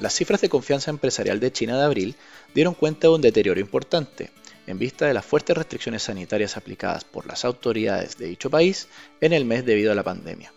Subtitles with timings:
[0.00, 2.16] Las cifras de confianza empresarial de China de abril
[2.52, 4.30] dieron cuenta de un deterioro importante,
[4.66, 8.88] en vista de las fuertes restricciones sanitarias aplicadas por las autoridades de dicho país
[9.20, 10.52] en el mes debido a la pandemia.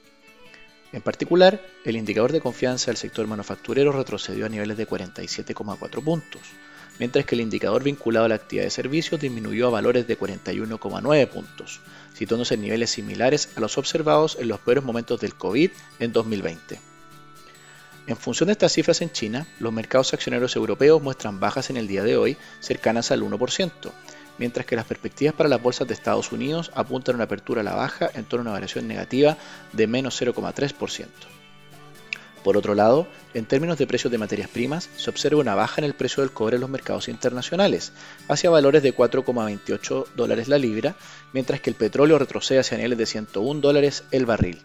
[0.92, 6.42] En particular, el indicador de confianza del sector manufacturero retrocedió a niveles de 47,4 puntos,
[6.98, 11.28] mientras que el indicador vinculado a la actividad de servicios disminuyó a valores de 41,9
[11.28, 11.82] puntos,
[12.16, 15.70] situándose en niveles similares a los observados en los peores momentos del COVID
[16.00, 16.87] en 2020.
[18.08, 21.90] En función de estas cifras en China, los mercados accionarios europeos muestran bajas en el
[21.90, 23.92] día de hoy cercanas al 1%,
[24.38, 27.64] mientras que las perspectivas para las bolsas de Estados Unidos apuntan a una apertura a
[27.66, 29.38] la baja en torno a una variación negativa
[29.74, 31.06] de menos 0,3%.
[32.46, 35.86] Por otro lado, en términos de precios de materias primas, se observa una baja en
[35.86, 37.92] el precio del cobre en los mercados internacionales,
[38.30, 40.96] hacia valores de 4,28 dólares la libra,
[41.34, 44.62] mientras que el petróleo retrocede hacia niveles de 101 dólares el barril.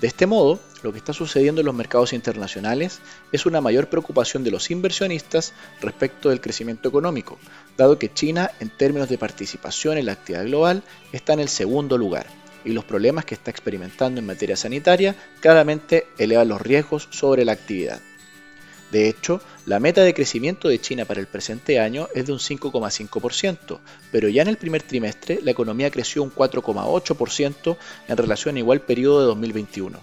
[0.00, 3.00] De este modo, lo que está sucediendo en los mercados internacionales
[3.32, 7.38] es una mayor preocupación de los inversionistas respecto del crecimiento económico,
[7.76, 11.98] dado que China, en términos de participación en la actividad global, está en el segundo
[11.98, 12.26] lugar,
[12.64, 17.52] y los problemas que está experimentando en materia sanitaria claramente elevan los riesgos sobre la
[17.52, 18.00] actividad.
[18.90, 22.40] De hecho, la meta de crecimiento de China para el presente año es de un
[22.40, 23.78] 5,5%,
[24.10, 27.76] pero ya en el primer trimestre la economía creció un 4,8%
[28.08, 30.00] en relación a igual periodo de 2021.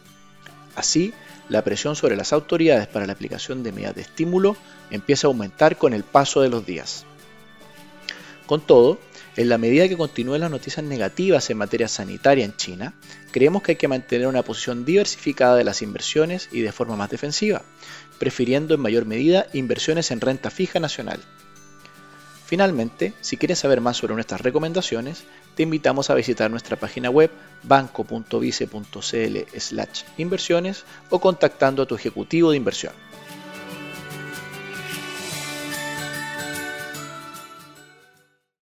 [0.77, 1.11] Así,
[1.49, 4.55] la presión sobre las autoridades para la aplicación de medidas de estímulo
[4.91, 7.03] empieza a aumentar con el paso de los días.
[8.45, 8.99] Con todo,
[9.37, 12.93] en la medida que continúen las noticias negativas en materia sanitaria en China,
[13.31, 17.09] creemos que hay que mantener una posición diversificada de las inversiones y de forma más
[17.09, 17.63] defensiva,
[18.19, 21.19] prefiriendo en mayor medida inversiones en renta fija nacional.
[22.47, 27.29] Finalmente, si quieres saber más sobre nuestras recomendaciones, te invitamos a visitar nuestra página web
[27.63, 29.37] banco.vice.cl
[30.17, 32.93] inversiones o contactando a tu ejecutivo de inversión.